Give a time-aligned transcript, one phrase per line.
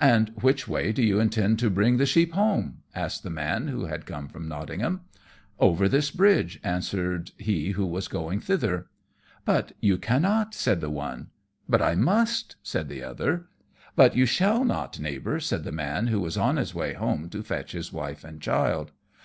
[0.00, 3.84] "And which way do you intend to bring the sheep home?" asked the man who
[3.84, 5.02] had come from Nottingham.
[5.60, 8.86] "Over this bridge," answered he who was going thither.
[9.44, 11.28] "But you cannot," said the one.
[11.68, 13.46] "But I must," said the other.
[13.94, 17.44] "But you shall not, Neighbour," said the man who was on his way home to
[17.44, 18.90] fetch his wife and child.